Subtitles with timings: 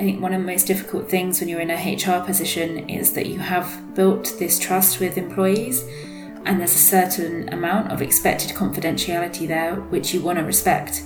[0.00, 3.12] I think one of the most difficult things when you're in a HR position is
[3.12, 5.84] that you have built this trust with employees,
[6.46, 11.04] and there's a certain amount of expected confidentiality there which you want to respect.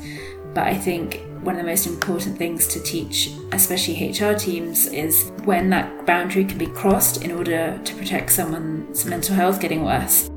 [0.54, 5.33] But I think one of the most important things to teach, especially HR teams, is
[5.42, 10.31] when that boundary can be crossed in order to protect someone's mental health getting worse.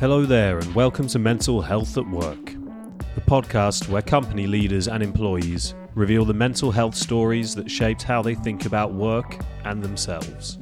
[0.00, 2.54] Hello there, and welcome to Mental Health at Work,
[3.16, 8.22] the podcast where company leaders and employees reveal the mental health stories that shaped how
[8.22, 10.56] they think about work and themselves.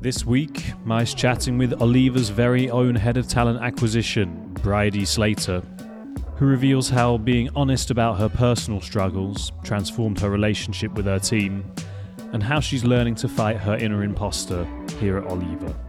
[0.00, 5.60] This week, Mai's chatting with Oliva's very own head of talent acquisition, Bridie Slater,
[6.34, 11.64] who reveals how being honest about her personal struggles transformed her relationship with her team
[12.32, 14.66] and how she's learning to fight her inner imposter
[14.98, 15.83] here at Oliva.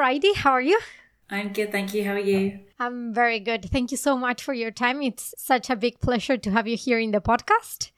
[0.00, 0.32] Bridie.
[0.32, 0.80] How are you?
[1.28, 2.04] I'm good, thank you.
[2.04, 2.60] How are you?
[2.78, 3.70] I'm very good.
[3.70, 5.02] Thank you so much for your time.
[5.02, 7.90] It's such a big pleasure to have you here in the podcast.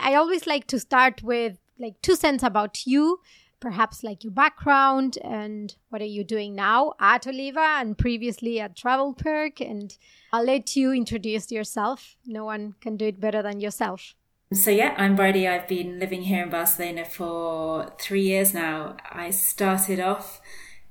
[0.00, 3.18] I always like to start with like two cents about you,
[3.58, 8.76] perhaps like your background and what are you doing now at Oliva and previously at
[8.76, 9.60] TravelPerk.
[9.60, 9.98] And
[10.32, 12.14] I'll let you introduce yourself.
[12.24, 14.14] No one can do it better than yourself.
[14.52, 15.48] So, yeah, I'm Bridie.
[15.48, 18.96] I've been living here in Barcelona for three years now.
[19.10, 20.40] I started off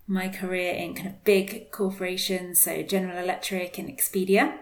[0.08, 4.58] my career in kind of big corporations, so General Electric and Expedia,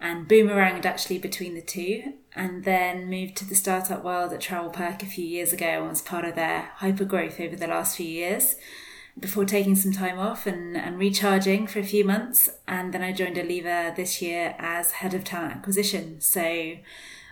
[0.00, 5.02] and boomeranged actually between the two, and then moved to the startup world at TravelPerk
[5.02, 8.06] a few years ago and was part of their hyper growth over the last few
[8.06, 8.56] years
[9.18, 12.48] before taking some time off and, and recharging for a few months.
[12.66, 16.20] And then I joined Oliva this year as head of talent acquisition.
[16.20, 16.76] So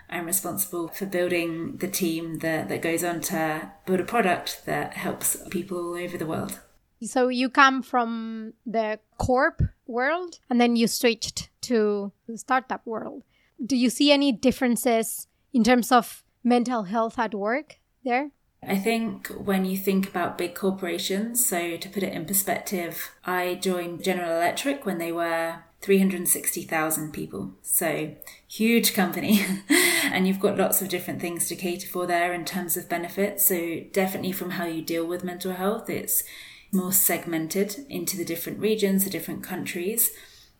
[0.08, 4.94] I'm responsible for building the team that, that goes on to build a product that
[4.94, 6.60] helps people all over the world.
[7.02, 13.24] So you come from the corp world and then you switched to the startup world.
[13.64, 18.30] Do you see any differences in terms of mental health at work there?
[18.64, 23.56] I think when you think about big corporations, so to put it in perspective, I
[23.56, 27.54] joined General Electric when they were 360,000 people.
[27.62, 28.14] So,
[28.46, 29.44] huge company.
[29.68, 33.48] and you've got lots of different things to cater for there in terms of benefits.
[33.48, 36.22] So, definitely from how you deal with mental health, it's
[36.72, 40.10] more segmented into the different regions, the different countries.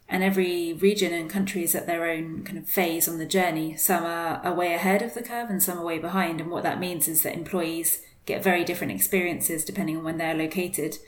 [0.09, 3.77] And every region and country is at their own kind of phase on the journey.
[3.77, 6.41] Some are, are way ahead of the curve and some are way behind.
[6.41, 10.35] And what that means is that employees get very different experiences depending on when they're
[10.35, 10.99] located,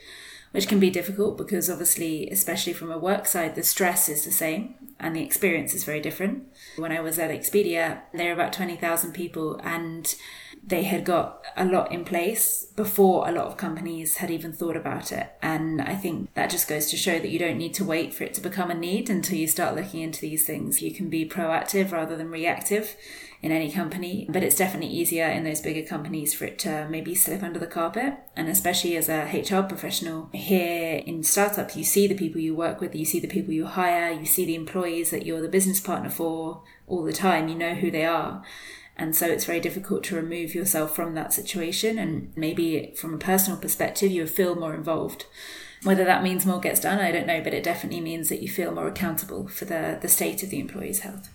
[0.55, 4.31] which can be difficult because obviously, especially from a work side, the stress is the
[4.31, 6.45] same and the experience is very different.
[6.77, 10.15] When I was at Expedia, there were about 20,000 people and
[10.65, 14.77] they had got a lot in place before a lot of companies had even thought
[14.77, 15.33] about it.
[15.43, 18.23] And I think that just goes to show that you don't need to wait for
[18.23, 20.81] it to become a need until you start looking into these things.
[20.81, 22.95] You can be proactive rather than reactive
[23.45, 27.15] in any company, but it's definitely easier in those bigger companies for it to maybe
[27.15, 28.15] slip under the carpet.
[28.35, 32.81] And especially as a HR professional here in startups, you see the people you work
[32.81, 35.79] with, you see the people you hire, you see the employees that you're the business
[35.79, 38.43] partner for all the time, you know who they are.
[38.97, 41.99] And so it's very difficult to remove yourself from that situation.
[41.99, 45.27] And maybe from a personal perspective, you feel more involved.
[45.83, 48.49] Whether that means more gets done, I don't know, but it definitely means that you
[48.49, 51.29] feel more accountable for the, the state of the employee's health.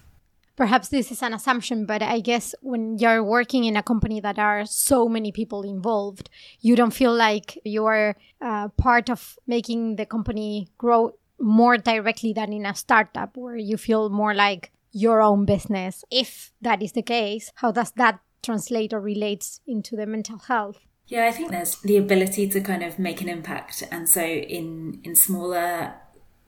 [0.59, 4.37] Perhaps this is an assumption, but I guess when you're working in a company that
[4.37, 9.95] are so many people involved, you don't feel like you are uh, part of making
[9.95, 15.21] the company grow more directly than in a startup where you feel more like your
[15.21, 16.03] own business.
[16.11, 20.79] If that is the case, how does that translate or relates into the mental health?
[21.07, 23.83] Yeah, I think there's the ability to kind of make an impact.
[23.91, 25.93] And so in in smaller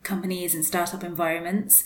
[0.04, 1.86] companies and startup environments,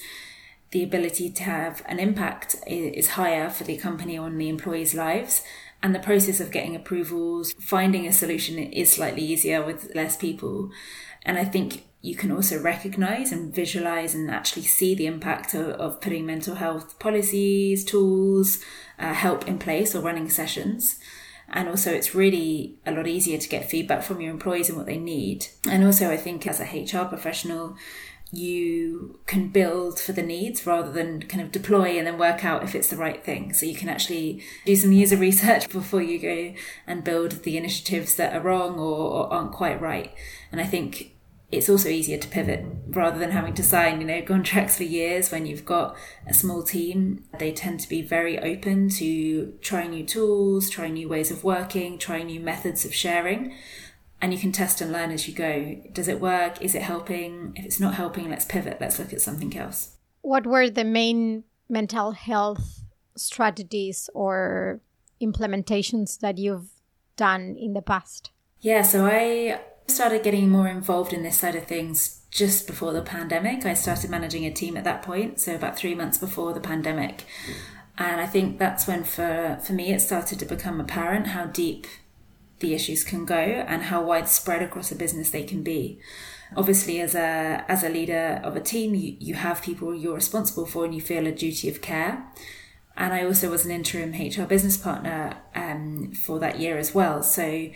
[0.76, 5.42] the ability to have an impact is higher for the company on the employees' lives.
[5.82, 10.72] And the process of getting approvals, finding a solution is slightly easier with less people.
[11.24, 15.68] And I think you can also recognize and visualize and actually see the impact of,
[15.80, 18.62] of putting mental health policies, tools,
[19.00, 21.00] uh, help in place or running sessions.
[21.48, 24.88] And also, it's really a lot easier to get feedback from your employees and what
[24.88, 25.48] they need.
[25.70, 27.78] And also, I think as a HR professional,
[28.32, 32.64] you can build for the needs rather than kind of deploy and then work out
[32.64, 33.54] if it's the right thing.
[33.54, 36.54] So you can actually do some user research before you go
[36.88, 40.14] and build the initiatives that are wrong or, or aren't quite right.
[40.52, 41.16] And I think
[41.52, 45.32] it's also easier to pivot rather than having to sign, you know, contracts for years
[45.32, 45.96] when you've got
[46.28, 47.24] a small team.
[47.40, 51.98] They tend to be very open to trying new tools, trying new ways of working,
[51.98, 53.54] trying new methods of sharing.
[54.26, 55.80] And you can test and learn as you go.
[55.94, 56.60] Does it work?
[56.60, 57.54] Is it helping?
[57.56, 58.78] If it's not helping, let's pivot.
[58.82, 59.98] Let's look at something else.
[60.24, 62.82] What were the main mental health
[63.16, 64.82] strategies or
[65.22, 66.72] implementations that you've
[67.16, 68.32] done in the past?
[68.62, 73.04] Yeah, so I started getting more involved in this side of things just before the
[73.04, 73.64] pandemic.
[73.64, 77.26] I started managing a team at that point, so about three months before the pandemic.
[77.96, 81.86] And I think that's when, for, for me, it started to become apparent how deep
[82.60, 86.00] the issues can go and how widespread across a business they can be.
[86.56, 90.66] Obviously, as a as a leader of a team, you, you have people you're responsible
[90.66, 92.26] for and you feel a duty of care.
[92.98, 97.24] And I also was an interim HR business partner um, for that year as well.
[97.24, 97.70] So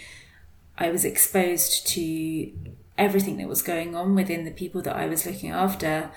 [0.77, 2.51] I was exposed to
[2.97, 6.11] everything that was going on within the people that I was looking after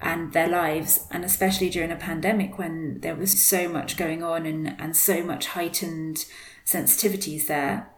[0.00, 4.46] and their lives, and especially during a pandemic when there was so much going on
[4.46, 6.24] and, and so much heightened
[6.64, 7.90] sensitivities there.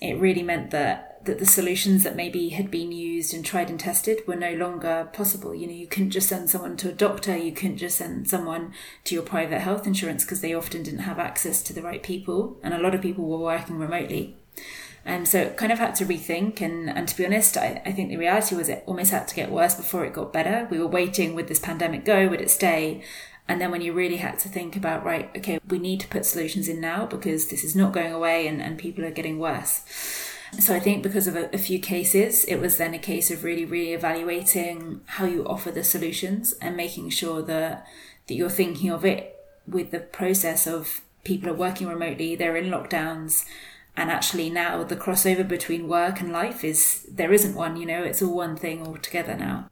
[0.00, 3.78] It really meant that that the solutions that maybe had been used and tried and
[3.78, 5.54] tested were no longer possible.
[5.54, 8.72] You know, you couldn't just send someone to a doctor, you couldn't just send someone
[9.04, 12.58] to your private health insurance because they often didn't have access to the right people,
[12.62, 14.36] and a lot of people were working remotely.
[15.04, 16.60] And so it kind of had to rethink.
[16.60, 19.34] And, and to be honest, I, I think the reality was it almost had to
[19.34, 20.68] get worse before it got better.
[20.70, 22.28] We were waiting, would this pandemic go?
[22.28, 23.02] Would it stay?
[23.48, 26.24] And then when you really had to think about, right, okay, we need to put
[26.24, 29.82] solutions in now because this is not going away and, and people are getting worse.
[30.58, 33.44] So I think because of a, a few cases, it was then a case of
[33.44, 37.86] really re-evaluating how you offer the solutions and making sure that
[38.26, 39.36] that you're thinking of it
[39.66, 43.44] with the process of people are working remotely, they're in lockdowns,
[43.96, 48.02] and actually now the crossover between work and life is there isn't one you know
[48.02, 49.68] it's all one thing altogether now.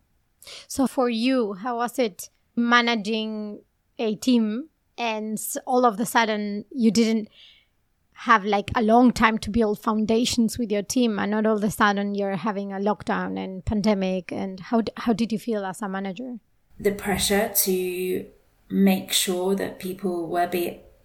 [0.67, 3.61] So for you how was it managing
[3.99, 7.29] a team and all of a sudden you didn't
[8.19, 11.63] have like a long time to build foundations with your team and not all of
[11.63, 14.33] a sudden you're having a lockdown and pandemic?
[14.33, 16.39] And how, how did you feel as a manager?
[16.81, 18.27] The pressure to
[18.69, 20.49] make sure that people were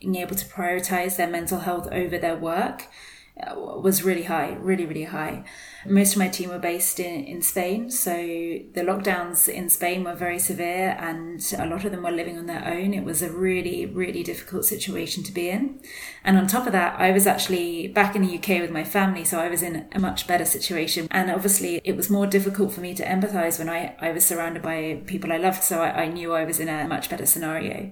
[0.04, 2.90] being able to prioritize their mental health over their work
[3.36, 5.44] uh, was really high, really, really high.
[5.88, 10.14] Most of my team were based in, in Spain, so the lockdowns in Spain were
[10.14, 12.94] very severe, and a lot of them were living on their own.
[12.94, 15.80] It was a really, really difficult situation to be in.
[16.24, 19.24] And on top of that, I was actually back in the UK with my family,
[19.24, 21.08] so I was in a much better situation.
[21.10, 24.62] And obviously, it was more difficult for me to empathize when I, I was surrounded
[24.62, 27.90] by people I loved, so I, I knew I was in a much better scenario.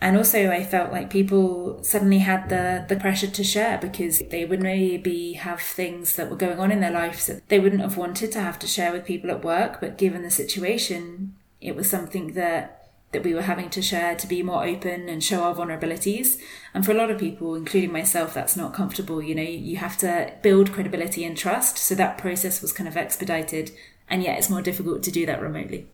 [0.00, 4.44] And also, I felt like people suddenly had the, the pressure to share because they
[4.44, 7.96] would maybe have things that were going on in their lives that they wouldn't have
[7.96, 9.80] wanted to have to share with people at work.
[9.80, 12.74] But given the situation, it was something that
[13.10, 16.38] that we were having to share to be more open and show our vulnerabilities.
[16.74, 19.22] And for a lot of people, including myself, that's not comfortable.
[19.22, 21.78] You know, you have to build credibility and trust.
[21.78, 23.70] So that process was kind of expedited.
[24.10, 25.88] And yet it's more difficult to do that remotely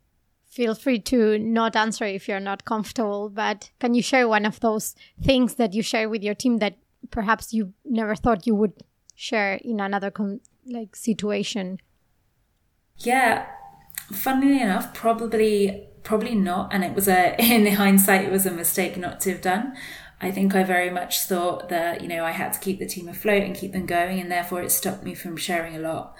[0.55, 4.61] feel free to not answer if you're not comfortable, but can you share one of
[4.61, 6.79] those things that you share with your team that
[7.11, 8.73] perhaps you never thought you would
[9.17, 11.81] share in another com- like situation?
[12.99, 13.47] Yeah,
[14.13, 18.97] funnily enough, probably probably not, and it was a in hindsight it was a mistake
[18.97, 19.75] not to have done.
[20.21, 23.09] I think I very much thought that you know I had to keep the team
[23.09, 26.15] afloat and keep them going, and therefore it stopped me from sharing a lot.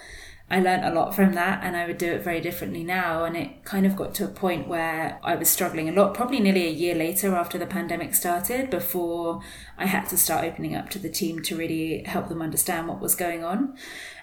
[0.51, 3.25] I learned a lot from that and I would do it very differently now.
[3.25, 6.39] And it kind of got to a point where I was struggling a lot, probably
[6.39, 9.41] nearly a year later after the pandemic started, before
[9.79, 13.01] I had to start opening up to the team to really help them understand what
[13.01, 13.77] was going on.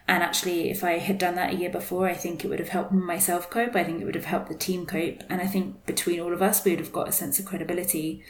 [0.07, 2.69] And actually, if I had done that a year before, I think it would have
[2.69, 3.75] helped myself cope.
[3.75, 5.23] I think it would have helped the team cope.
[5.29, 8.23] And I think between all of us, we would have got a sense of credibility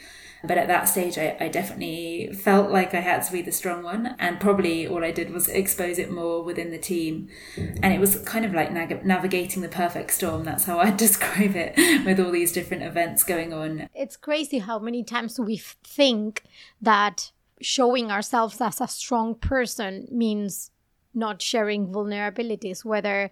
[0.44, 3.82] but at that stage, I, I definitely felt like I had to be the strong
[3.82, 4.16] one.
[4.18, 7.28] And probably all I did was expose it more within the team.
[7.56, 10.44] And it was kind of like nav- navigating the perfect storm.
[10.44, 13.88] That's how I'd describe it with all these different events going on.
[13.94, 16.44] It's crazy how many times we think
[16.80, 17.30] that
[17.60, 20.70] showing ourselves as a strong person means
[21.14, 23.30] not sharing vulnerabilities, whether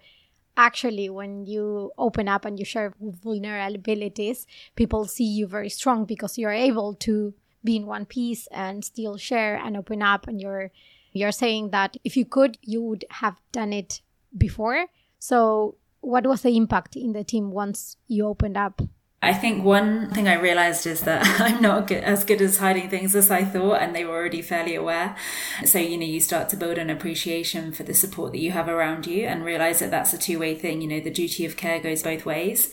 [0.57, 6.37] actually when you open up and you share vulnerabilities people see you very strong because
[6.37, 10.27] you're able to be in one piece and still share and open up.
[10.27, 10.71] And you're
[11.13, 14.01] you're saying that if you could you would have done it
[14.37, 14.87] before.
[15.19, 18.81] So what was the impact in the team once you opened up
[19.23, 22.89] I think one thing I realized is that I'm not good, as good as hiding
[22.89, 25.15] things as I thought, and they were already fairly aware.
[25.63, 28.67] So, you know, you start to build an appreciation for the support that you have
[28.67, 30.81] around you and realize that that's a two way thing.
[30.81, 32.71] You know, the duty of care goes both ways.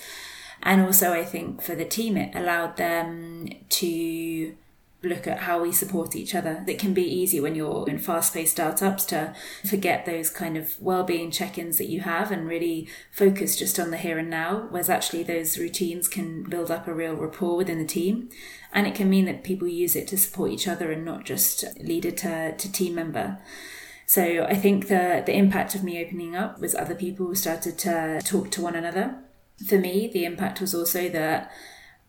[0.63, 4.57] And also, I think for the team, it allowed them to
[5.03, 6.65] look at how we support each other.
[6.67, 10.75] It can be easy when you're in fast paced startups to forget those kind of
[10.81, 14.29] well being check ins that you have and really focus just on the here and
[14.29, 18.29] now, whereas actually those routines can build up a real rapport within the team.
[18.73, 21.65] And it can mean that people use it to support each other and not just
[21.79, 23.39] leader to, to team member.
[24.07, 28.21] So I think the the impact of me opening up was other people started to
[28.25, 29.19] talk to one another.
[29.67, 31.53] For me, the impact was also that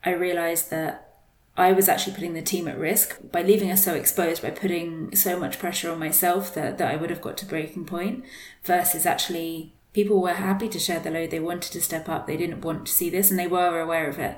[0.04, 1.09] I realized that
[1.58, 5.14] I was actually putting the team at risk by leaving us so exposed, by putting
[5.16, 8.24] so much pressure on myself that, that I would have got to breaking point,
[8.64, 11.32] versus actually people were happy to share the load.
[11.32, 12.28] They wanted to step up.
[12.28, 14.38] They didn't want to see this and they were aware of it.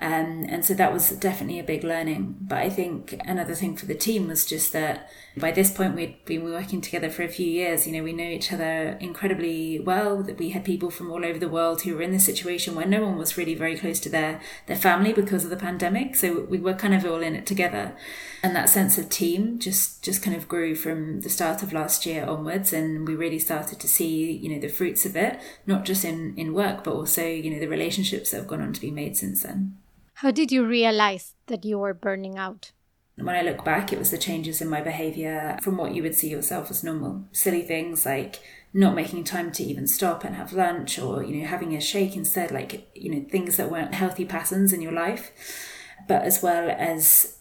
[0.00, 2.36] Um, and so that was definitely a big learning.
[2.40, 6.24] But I think another thing for the team was just that by this point we'd
[6.24, 7.86] been working together for a few years.
[7.86, 10.22] You know, we know each other incredibly well.
[10.22, 12.86] That we had people from all over the world who were in this situation where
[12.86, 16.16] no one was really very close to their their family because of the pandemic.
[16.16, 17.96] So we were kind of all in it together,
[18.42, 22.04] and that sense of team just just kind of grew from the start of last
[22.04, 22.72] year onwards.
[22.72, 26.34] And we really started to see you know the fruits of it, not just in
[26.36, 29.16] in work, but also you know the relationships that have gone on to be made
[29.16, 29.78] since then.
[30.14, 32.72] How did you realize that you were burning out?
[33.16, 36.14] When I look back, it was the changes in my behavior from what you would
[36.14, 37.24] see yourself as normal.
[37.32, 38.40] Silly things like
[38.72, 42.16] not making time to even stop and have lunch or, you know, having a shake
[42.16, 45.30] instead, like, you know, things that weren't healthy patterns in your life.
[46.08, 47.38] But as well as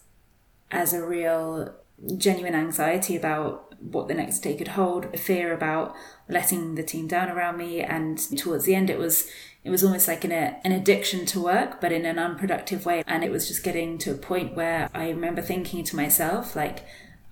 [0.71, 1.73] as a real
[2.17, 5.95] genuine anxiety about what the next day could hold, a fear about
[6.29, 7.81] letting the team down around me.
[7.81, 9.29] And towards the end, it was
[9.63, 13.03] it was almost like an, an addiction to work, but in an unproductive way.
[13.05, 16.83] And it was just getting to a point where I remember thinking to myself, like,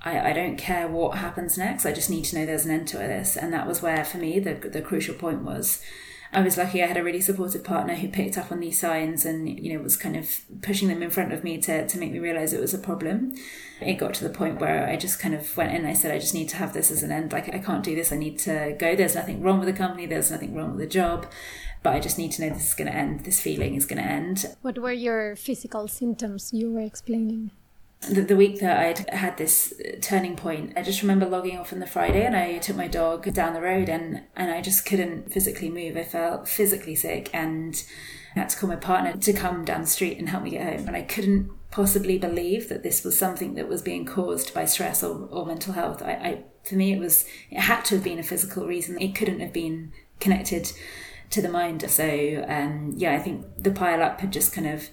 [0.02, 1.86] I, I don't care what happens next.
[1.86, 3.36] I just need to know there's an end to this.
[3.36, 5.82] And that was where, for me, the, the crucial point was.
[6.32, 9.26] I was lucky I had a really supportive partner who picked up on these signs
[9.26, 12.12] and, you know, was kind of pushing them in front of me to, to make
[12.12, 13.34] me realize it was a problem.
[13.82, 16.20] It got to the point where I just kind of went in I said, I
[16.20, 17.32] just need to have this as an end.
[17.32, 18.12] Like, I can't do this.
[18.12, 18.96] I need to go.
[18.96, 20.06] There's nothing wrong with the company.
[20.06, 21.26] There's nothing wrong with the job
[21.82, 23.22] but I just need to know this is going to end.
[23.22, 24.46] This feeling is going to end.
[24.62, 27.52] What were your physical symptoms you were explaining?
[28.08, 31.80] The, the, week that I'd had this turning point, I just remember logging off on
[31.80, 35.34] the Friday and I took my dog down the road and, and I just couldn't
[35.34, 35.98] physically move.
[35.98, 37.84] I felt physically sick and
[38.36, 40.64] I had to call my partner to come down the street and help me get
[40.64, 40.88] home.
[40.88, 45.04] And I couldn't possibly believe that this was something that was being caused by stress
[45.04, 46.02] or, or mental health.
[46.02, 49.00] I, I, for me, it was, it had to have been a physical reason.
[49.00, 50.72] It couldn't have been connected
[51.32, 51.90] to the mind.
[51.90, 54.90] So um, yeah, I think the pile up had just kind of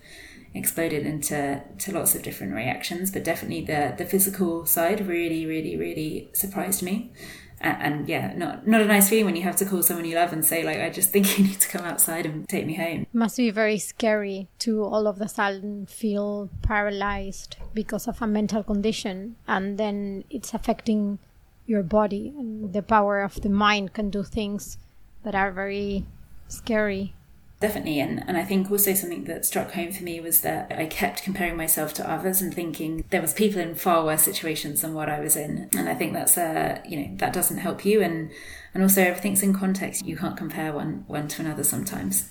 [0.57, 5.77] exploded into to lots of different reactions, but definitely the the physical side really, really,
[5.77, 7.13] really surprised me.
[7.59, 10.15] And, and, yeah, not not a nice feeling when you have to call someone you
[10.15, 12.75] love and say like, I just think you need to come outside and take me
[12.75, 13.07] home.
[13.13, 18.63] Must be very scary to all of a sudden feel paralyzed because of a mental
[18.63, 21.19] condition, and then it's affecting
[21.67, 24.79] your body, and the power of the mind can do things
[25.25, 26.05] that are very
[26.49, 27.15] scary.
[27.59, 30.85] Definitely, and, and I think also something that struck home for me was that I
[30.85, 34.93] kept comparing myself to others and thinking there was people in far worse situations than
[34.93, 38.03] what I was in, and I think that's a you know that doesn't help you,
[38.03, 38.31] and
[38.75, 40.05] and also everything's in context.
[40.05, 42.31] You can't compare one one to another sometimes.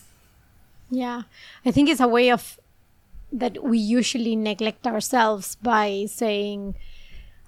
[0.92, 1.24] Yeah,
[1.66, 2.60] I think it's a way of
[3.32, 6.76] that we usually neglect ourselves by saying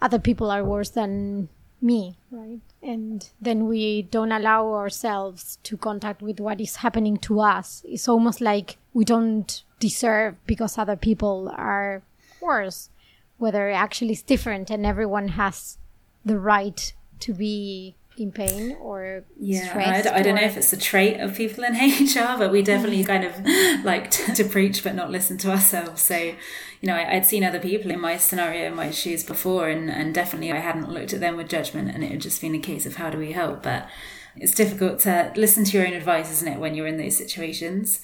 [0.01, 1.50] other people are worse than
[1.81, 2.60] me, right?
[2.81, 7.84] And then we don't allow ourselves to contact with what is happening to us.
[7.86, 12.01] It's almost like we don't deserve because other people are
[12.41, 12.89] worse,
[13.38, 15.77] whether it actually it's different and everyone has
[16.25, 20.77] the right to be in pain or yeah I, I, don't know if it's a
[20.77, 23.33] trait of people in hr but we definitely kind of
[23.86, 26.01] like to, to preach but not listen to ourselves.
[26.01, 26.36] So you
[26.83, 30.13] know I, would seen other people in my scenario in my shoes before and, and
[30.13, 32.86] definitely i hadn't looked at them with judgment and it had just been a case
[32.86, 33.63] of how do we help?
[33.63, 33.88] But
[34.36, 38.01] it's difficult to listen to your own advice isn't it when you're in those situations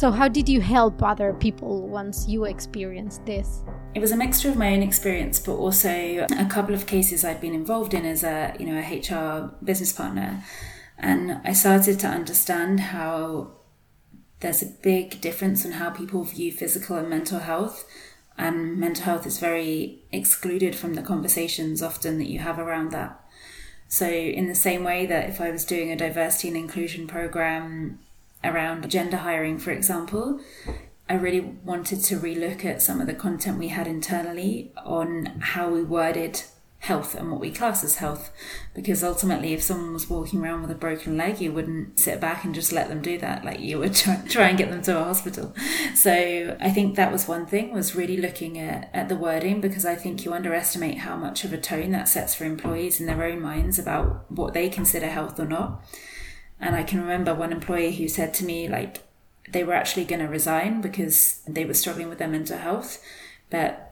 [0.00, 3.62] So, how did you help other people once you experienced this?
[3.94, 7.42] It was a mixture of my own experience, but also a couple of cases I'd
[7.42, 10.42] been involved in as a you know a HR business partner,
[10.96, 13.50] and I started to understand how
[14.40, 17.84] there's a big difference in how people view physical and mental health.
[18.38, 23.22] And mental health is very excluded from the conversations often that you have around that.
[23.86, 27.98] So, in the same way that if I was doing a diversity and inclusion program
[28.42, 30.40] around gender hiring, for example,
[31.08, 35.68] I really wanted to relook at some of the content we had internally on how
[35.68, 36.42] we worded
[36.80, 38.32] health and what we class as health.
[38.74, 42.42] Because ultimately, if someone was walking around with a broken leg, you wouldn't sit back
[42.42, 43.44] and just let them do that.
[43.44, 45.54] Like you would try, try and get them to a hospital.
[45.94, 49.84] So I think that was one thing was really looking at, at the wording because
[49.84, 53.22] I think you underestimate how much of a tone that sets for employees in their
[53.24, 55.84] own minds about what they consider health or not.
[56.60, 59.02] And I can remember one employee who said to me, like,
[59.48, 63.02] they were actually going to resign because they were struggling with their mental health.
[63.48, 63.90] But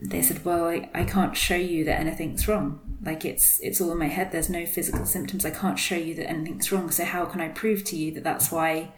[0.00, 2.80] they said, "Well, I, I can't show you that anything's wrong.
[3.04, 4.32] Like it's it's all in my head.
[4.32, 5.44] There's no physical symptoms.
[5.44, 6.90] I can't show you that anything's wrong.
[6.90, 8.92] So how can I prove to you that that's why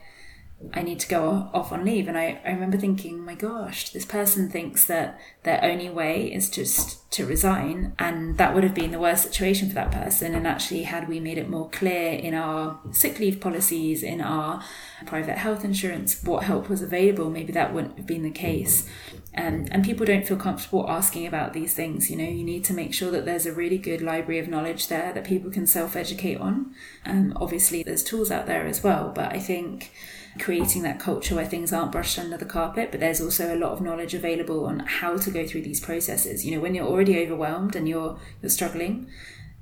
[0.73, 2.09] I need to go off on leave.
[2.09, 6.49] And I, I remember thinking, my gosh, this person thinks that their only way is
[6.51, 7.95] just to resign.
[7.99, 10.35] And that would have been the worst situation for that person.
[10.35, 14.63] And actually, had we made it more clear in our sick leave policies, in our
[15.07, 18.89] private health insurance, what help was available, maybe that wouldn't have been the case.
[19.37, 22.11] Um, and people don't feel comfortable asking about these things.
[22.11, 24.89] You know, you need to make sure that there's a really good library of knowledge
[24.89, 26.75] there that people can self educate on.
[27.05, 29.93] Um, obviously, there's tools out there as well, but I think
[30.39, 33.73] creating that culture where things aren't brushed under the carpet, but there's also a lot
[33.73, 36.45] of knowledge available on how to go through these processes.
[36.45, 39.09] You know, when you're already overwhelmed and you're you're struggling,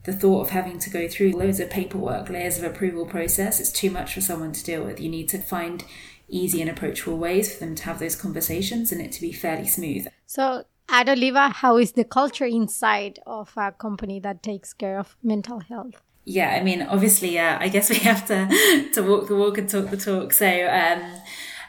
[0.04, 3.70] the thought of having to go through loads of paperwork, layers of approval process, it's
[3.70, 5.00] too much for someone to deal with.
[5.00, 5.84] You need to find
[6.28, 9.68] easy and approachable ways for them to have those conversations and it to be fairly
[9.68, 10.08] smooth.
[10.26, 15.16] So at Oliva, how is the culture inside of a company that takes care of
[15.22, 16.02] mental health?
[16.24, 19.68] Yeah, I mean, obviously, yeah, I guess we have to to walk the walk and
[19.68, 20.32] talk the talk.
[20.32, 21.20] So, um,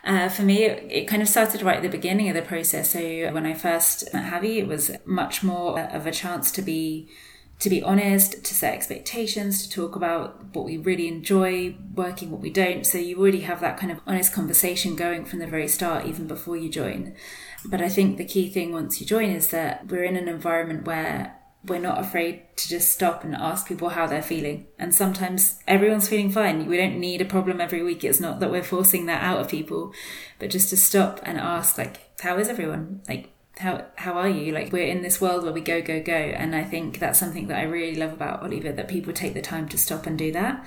[0.04, 2.92] uh, for me, it, kind of started right at the beginning of the process.
[2.92, 3.00] So
[3.32, 7.10] when I first met Javi, it was much more of a chance to be
[7.60, 12.42] to be honest, to set expectations, to talk about what we really enjoy working, what
[12.42, 12.86] we don't.
[12.86, 16.28] So you already have that kind of honest conversation going from the very start, even
[16.28, 17.16] before you join.
[17.66, 20.86] But I think the key thing once you join is that we're in an environment
[20.86, 24.68] where we're not afraid to just stop and ask people how they're feeling.
[24.78, 26.66] And sometimes everyone's feeling fine.
[26.66, 28.04] We don't need a problem every week.
[28.04, 29.94] It's not that we're forcing that out of people,
[30.40, 33.02] but just to stop and ask, like, how is everyone?
[33.08, 34.52] Like, how how are you?
[34.52, 36.14] Like, we're in this world where we go, go, go.
[36.14, 39.42] And I think that's something that I really love about Oliva, that people take the
[39.42, 40.66] time to stop and do that.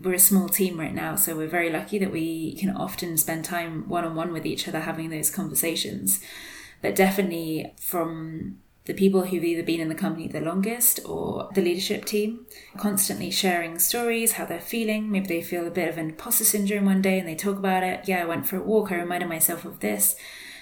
[0.00, 3.44] We're a small team right now, so we're very lucky that we can often spend
[3.44, 6.20] time one on one with each other having those conversations.
[6.80, 11.60] But definitely from the people who've either been in the company the longest or the
[11.60, 15.10] leadership team, constantly sharing stories, how they're feeling.
[15.10, 18.00] Maybe they feel a bit of imposter syndrome one day and they talk about it.
[18.06, 20.16] Yeah, I went for a walk, I reminded myself of this.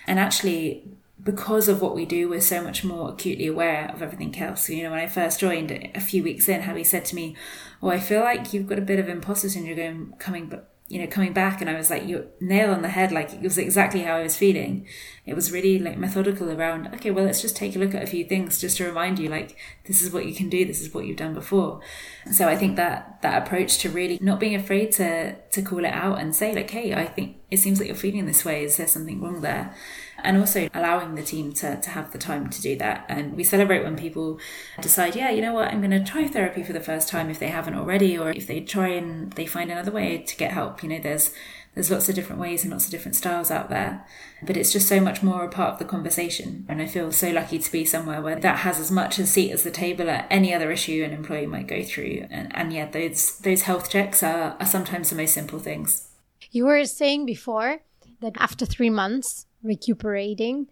[0.06, 0.84] And actually,
[1.22, 4.68] because of what we do, we're so much more acutely aware of everything else.
[4.68, 7.36] You know, when I first joined a few weeks in, Javi said to me,
[7.82, 10.48] Oh, I feel like you've got a bit of imposter syndrome coming
[10.88, 13.12] you know, coming back and I was like, you nail on the head.
[13.12, 14.86] Like it was exactly how I was feeling.
[15.26, 18.06] It was really like methodical around, okay, well, let's just take a look at a
[18.06, 20.64] few things just to remind you, like, this is what you can do.
[20.64, 21.80] This is what you've done before.
[22.24, 25.84] And so I think that that approach to really not being afraid to, to call
[25.84, 28.64] it out and say like, Hey, I think it seems like you're feeling this way.
[28.64, 29.74] Is there something wrong there?
[30.22, 33.04] And also allowing the team to, to have the time to do that.
[33.08, 34.38] And we celebrate when people
[34.80, 37.38] decide, yeah, you know what, I'm going to try therapy for the first time if
[37.38, 40.82] they haven't already, or if they try and they find another way to get help.
[40.82, 41.32] You know, there's
[41.74, 44.04] there's lots of different ways and lots of different styles out there,
[44.42, 46.66] but it's just so much more a part of the conversation.
[46.68, 49.52] And I feel so lucky to be somewhere where that has as much a seat
[49.52, 52.26] as the table at any other issue an employee might go through.
[52.30, 56.08] And, and yeah, those those health checks are, are sometimes the most simple things.
[56.50, 57.80] You were saying before
[58.20, 60.68] that after three months, recuperating,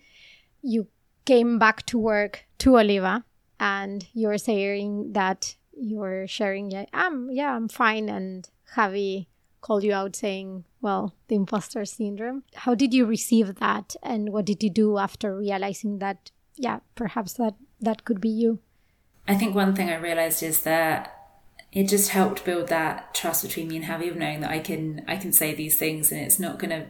[0.63, 0.87] you
[1.25, 3.25] came back to work to Oliva
[3.59, 8.09] and you're saying that you're sharing, yeah, I'm, yeah, I'm fine.
[8.09, 9.27] And Javi
[9.61, 12.45] called you out saying, well, the imposter syndrome.
[12.55, 13.97] How did you receive that?
[14.03, 18.61] And what did you do after realizing that, yeah, perhaps that, that could be you?
[19.29, 21.13] I think one thing I realized is that
[21.73, 25.05] it just helped build that trust between me and Javi of knowing that I can
[25.07, 26.87] I can say these things and it's not to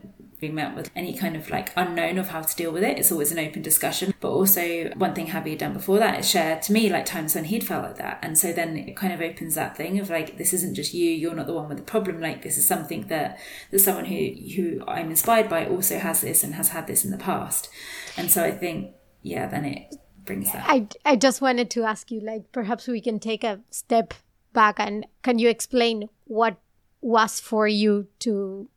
[0.46, 2.98] being met with any kind of like unknown of how to deal with it.
[2.98, 4.14] It's always an open discussion.
[4.20, 7.34] But also, one thing Javi had done before that is share to me like times
[7.34, 8.18] when he'd felt like that.
[8.22, 11.10] And so then it kind of opens that thing of like, this isn't just you,
[11.10, 12.20] you're not the one with the problem.
[12.20, 13.38] Like, this is something that,
[13.70, 17.10] that someone who, who I'm inspired by also has this and has had this in
[17.10, 17.68] the past.
[18.16, 20.64] And so I think, yeah, then it brings that.
[20.66, 24.14] I, I just wanted to ask you, like, perhaps we can take a step
[24.52, 26.56] back and can you explain what
[27.00, 28.68] was for you to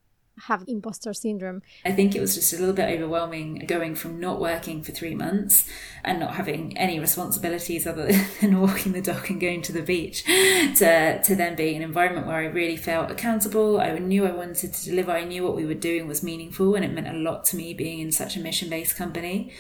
[0.48, 1.62] have imposter syndrome?
[1.86, 5.16] I think it was just a little bit overwhelming going from not working for three
[5.16, 5.70] months
[6.04, 10.24] and not having any responsibilities other than walking the dog and going to the beach
[10.24, 13.80] to, to then being an environment where I really felt accountable.
[13.80, 15.12] I knew I wanted to deliver.
[15.12, 17.74] I knew what we were doing was meaningful and it meant a lot to me
[17.74, 19.52] being in such a mission based company.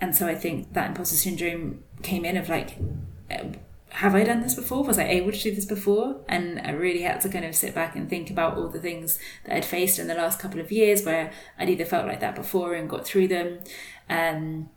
[0.00, 2.76] And so I think that imposter syndrome came in of like,
[3.90, 4.84] have I done this before?
[4.84, 6.20] Was I able to do this before?
[6.28, 9.18] And I really had to kind of sit back and think about all the things
[9.44, 12.34] that I'd faced in the last couple of years where I'd either felt like that
[12.34, 13.60] before and got through them.
[14.08, 14.70] Um,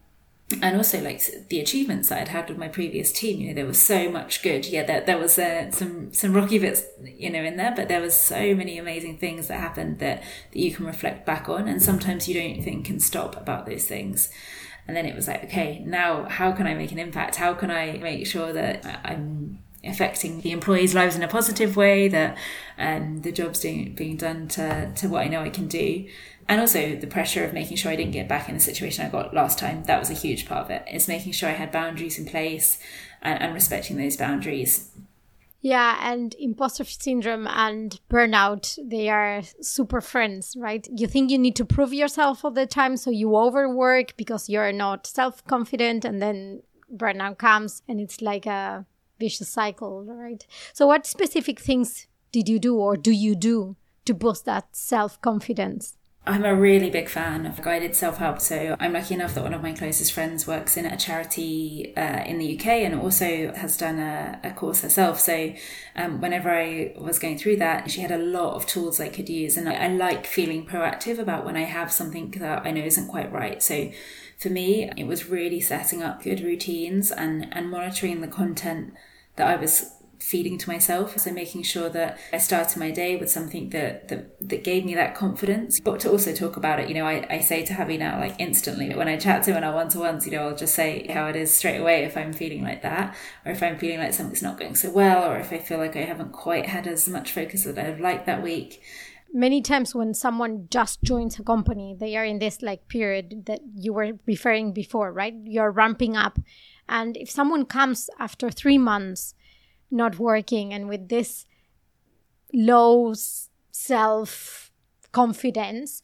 [0.62, 3.66] and also like the achievements that I'd had with my previous team, you know, there
[3.66, 4.66] was so much good.
[4.66, 8.02] Yeah, there, there was uh, some some rocky bits, you know, in there, but there
[8.02, 10.22] was so many amazing things that happened that,
[10.52, 11.68] that you can reflect back on.
[11.68, 14.30] And sometimes you don't think can stop about those things.
[14.88, 17.38] And then it was like, okay, now how can I make an impact?
[17.38, 22.08] How can I make sure that I'm affecting the employees' lives in a positive way,
[22.08, 22.38] that
[22.78, 26.08] um, the job's doing, being done to, to what I know I can do.
[26.48, 29.10] And also the pressure of making sure I didn't get back in the situation I
[29.10, 29.84] got last time.
[29.84, 30.84] That was a huge part of it.
[30.88, 32.80] It's making sure I had boundaries in place
[33.22, 34.90] and, and respecting those boundaries
[35.64, 40.86] yeah, and imposter syndrome and burnout, they are super friends, right?
[40.94, 44.74] You think you need to prove yourself all the time, so you overwork because you're
[44.74, 48.86] not self confident, and then burnout comes, and it's like a
[49.22, 50.46] vicious cycle, right?
[50.74, 55.22] So, what specific things did you do or do you do to boost that self
[55.22, 55.98] confidence?
[56.26, 58.40] I'm a really big fan of guided self help.
[58.40, 62.24] So I'm lucky enough that one of my closest friends works in a charity uh,
[62.24, 65.20] in the UK and also has done a, a course herself.
[65.20, 65.54] So
[65.98, 69.28] um, whenever I was going through that, she had a lot of tools I could
[69.28, 69.58] use.
[69.58, 73.10] And I, I like feeling proactive about when I have something that I know isn't
[73.10, 73.62] quite right.
[73.62, 73.92] So
[74.38, 78.94] for me, it was really setting up good routines and, and monitoring the content
[79.36, 79.92] that I was
[80.24, 81.18] feeding to myself.
[81.20, 84.96] So making sure that I started my day with something that that, that gave me
[84.96, 85.80] that confidence.
[85.80, 88.36] But to also talk about it, you know, I, I say to Javi now like
[88.40, 90.76] instantly when I chat to him on our one to ones, you know, I'll just
[90.76, 94.00] say how it is straight away if I'm feeling like that, or if I'm feeling
[94.00, 96.88] like something's not going so well, or if I feel like I haven't quite had
[96.88, 98.82] as much focus that I've liked that week
[99.36, 103.60] many times when someone just joins a company they are in this like period that
[103.76, 106.38] you were referring before right you're ramping up
[106.88, 109.34] and if someone comes after 3 months
[109.94, 111.46] not working and with this
[112.54, 113.14] low
[113.72, 114.72] self
[115.12, 116.02] confidence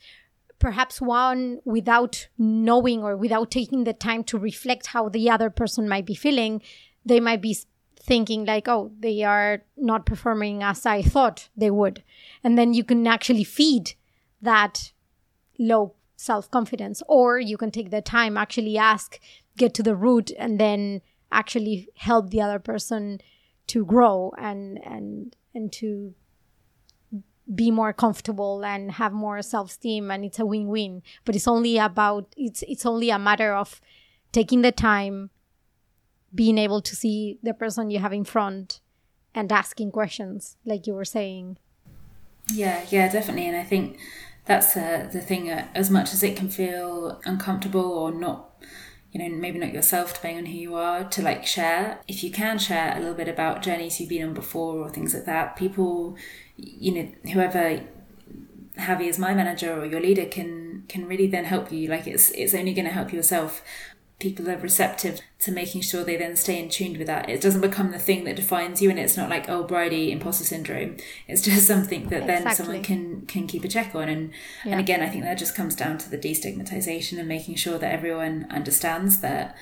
[0.60, 5.88] perhaps one without knowing or without taking the time to reflect how the other person
[5.88, 6.62] might be feeling
[7.06, 7.58] they might be
[8.00, 12.04] thinking like oh they are not performing as i thought they would.
[12.44, 13.94] And then you can actually feed
[14.42, 14.92] that
[15.58, 19.20] low self confidence or you can take the time actually ask
[19.58, 23.22] get to the root and then actually help the other person
[23.70, 26.14] to grow and and and to
[27.54, 31.02] be more comfortable and have more self-esteem and it's a win-win.
[31.26, 33.82] But it's only about it's it's only a matter of
[34.32, 35.30] taking the time
[36.34, 38.82] being able to see the person you have in front
[39.34, 41.58] and asking questions like you were saying.
[42.52, 43.48] Yeah yeah definitely.
[43.48, 44.00] And i think
[44.46, 48.49] that's uh, the thing uh, as much as it can feel uncomfortable or not
[49.12, 52.00] you know, maybe not yourself, depending on who you are, to like share.
[52.08, 55.14] If you can share a little bit about journeys you've been on before or things
[55.14, 56.16] like that, people,
[56.58, 57.82] you know, whoever
[58.78, 61.88] Javi is my manager or your leader can can really then help you.
[61.88, 63.64] Like it's it's only going to help yourself
[64.20, 67.30] people are receptive to making sure they then stay in tune with that.
[67.30, 70.44] It doesn't become the thing that defines you, and it's not like oh, Bridie imposter
[70.44, 70.98] syndrome.
[71.28, 74.10] It's just something that then someone can can keep a check on.
[74.10, 74.32] And
[74.66, 74.74] yeah.
[74.74, 77.92] and again, I think that just comes down to the destigmatization and making sure that
[77.92, 79.56] everyone understands that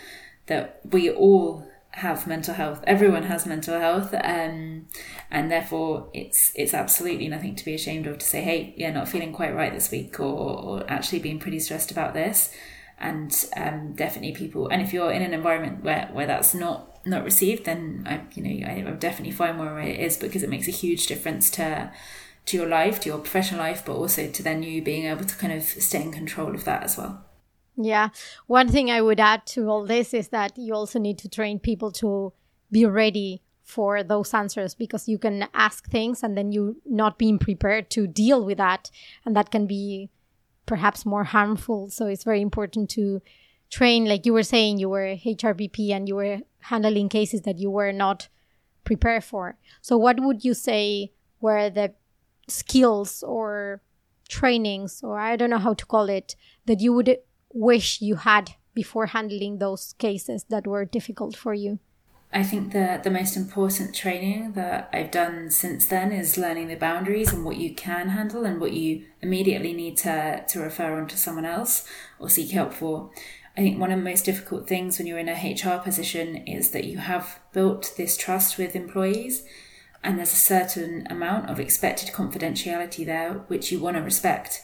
[0.47, 2.83] that we all have mental health.
[2.85, 4.87] Everyone has mental health, um,
[5.29, 9.07] and therefore it's it's absolutely nothing to be ashamed of to say, hey, yeah, not
[9.07, 12.51] feeling quite right this week, or, or actually being pretty stressed about this
[12.99, 14.67] and um, definitely people.
[14.67, 18.43] And if you're in an environment where, where that's not not received, then I you
[18.43, 21.91] know I, I definitely find where it is because it makes a huge difference to
[22.47, 25.35] to your life, to your professional life, but also to then you being able to
[25.35, 27.25] kind of stay in control of that as well.
[27.75, 28.09] Yeah.
[28.47, 31.59] One thing I would add to all this is that you also need to train
[31.59, 32.33] people to
[32.71, 37.37] be ready for those answers because you can ask things and then you not being
[37.37, 38.89] prepared to deal with that
[39.25, 40.09] and that can be
[40.67, 41.89] perhaps more harmful.
[41.89, 43.21] So it's very important to
[43.71, 47.71] train, like you were saying, you were HRBP and you were handling cases that you
[47.71, 48.27] were not
[48.83, 49.57] prepared for.
[49.81, 51.95] So what would you say were the
[52.47, 53.81] skills or
[54.29, 57.17] trainings, or I don't know how to call it, that you would
[57.53, 61.79] wish you had before handling those cases that were difficult for you?
[62.31, 66.75] I think the the most important training that I've done since then is learning the
[66.75, 71.07] boundaries and what you can handle and what you immediately need to to refer on
[71.07, 71.87] to someone else
[72.19, 73.11] or seek help for.
[73.55, 76.71] I think one of the most difficult things when you're in a HR position is
[76.71, 79.43] that you have built this trust with employees
[80.03, 84.61] and there's a certain amount of expected confidentiality there which you want to respect.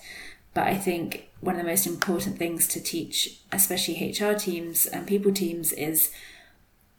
[0.54, 5.08] But I think one of the most important things to teach, especially HR teams and
[5.08, 6.12] people teams, is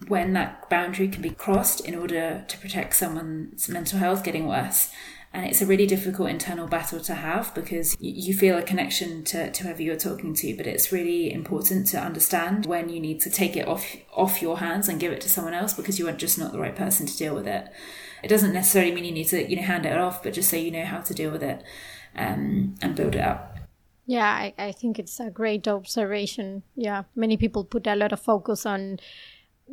[0.08, 4.90] when that boundary can be crossed in order to protect someone's mental health getting worse.
[5.32, 9.50] And it's a really difficult internal battle to have because you feel a connection to,
[9.50, 13.30] to whoever you're talking to, but it's really important to understand when you need to
[13.30, 16.12] take it off off your hands and give it to someone else because you are
[16.12, 17.68] just not the right person to deal with it.
[18.22, 20.56] It doesn't necessarily mean you need to, you know, hand it off, but just so
[20.56, 21.64] you know how to deal with it
[22.14, 23.58] um, and build it up.
[24.06, 26.62] Yeah, I, I think it's a great observation.
[26.76, 29.00] Yeah, many people put a lot of focus on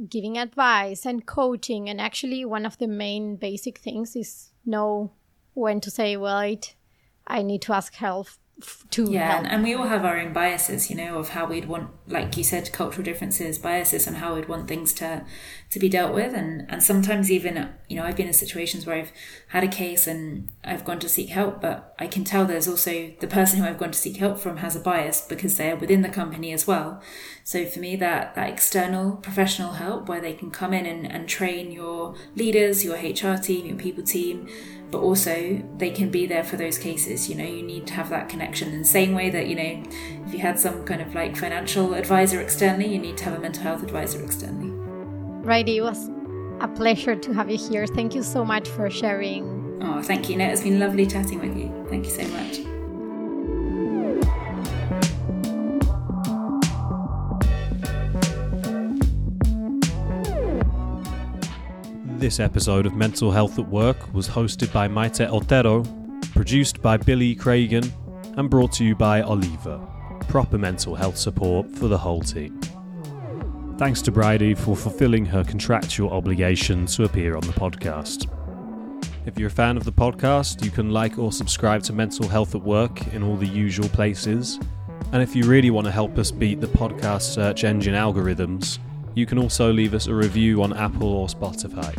[0.09, 5.11] giving advice and coaching and actually one of the main basic things is know
[5.53, 6.75] when to say wait
[7.27, 8.27] i need to ask help
[8.89, 9.47] to yeah help.
[9.49, 12.43] and we all have our own biases you know of how we'd want like you
[12.43, 15.23] said cultural differences biases and how we'd want things to
[15.69, 18.97] to be dealt with and and sometimes even you know i've been in situations where
[18.97, 19.11] i've
[19.49, 23.11] had a case and i've gone to seek help but i can tell there's also
[23.19, 26.01] the person who i've gone to seek help from has a bias because they're within
[26.01, 27.01] the company as well
[27.43, 31.27] so for me that that external professional help where they can come in and, and
[31.27, 34.47] train your leaders your hr team your people team
[34.91, 37.29] but also they can be there for those cases.
[37.29, 39.83] You know, you need to have that connection in the same way that, you know,
[40.25, 43.39] if you had some kind of like financial advisor externally, you need to have a
[43.39, 44.71] mental health advisor externally.
[45.45, 45.67] Right.
[45.67, 46.09] It was
[46.59, 47.87] a pleasure to have you here.
[47.87, 49.79] Thank you so much for sharing.
[49.81, 50.35] Oh, thank you.
[50.35, 51.69] No, it's been lovely chatting with you.
[51.89, 52.59] Thank you so much.
[62.19, 65.83] This episode of Mental Health at Work was hosted by Maite Otero,
[66.33, 67.91] produced by Billy Craigan,
[68.37, 69.79] and brought to you by Oliva,
[70.27, 72.59] proper mental health support for the whole team.
[73.77, 78.27] Thanks to Bridie for fulfilling her contractual obligation to appear on the podcast.
[79.25, 82.55] If you're a fan of the podcast, you can like or subscribe to Mental Health
[82.55, 84.59] at Work in all the usual places.
[85.11, 88.79] And if you really want to help us beat the podcast search engine algorithms,
[89.15, 91.95] you can also leave us a review on Apple or Spotify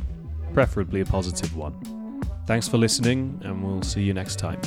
[0.52, 1.74] preferably a positive one.
[2.46, 4.61] Thanks for listening, and we'll see you next time.